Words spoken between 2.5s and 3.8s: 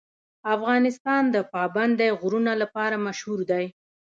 لپاره مشهور دی.